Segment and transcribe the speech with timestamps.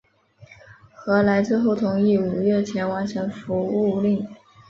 [1.05, 4.27] 何来最后同意五月前完成服务令。